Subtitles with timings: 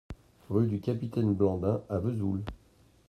[0.49, 2.43] Rue du Capitaine Blandin à Vesoul